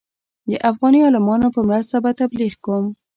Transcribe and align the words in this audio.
د 0.49 0.51
افغاني 0.69 0.99
عالمانو 1.05 1.47
په 1.55 1.61
مرسته 1.69 1.95
به 2.03 2.11
تبلیغ 2.19 2.53
کوم. 2.65 2.85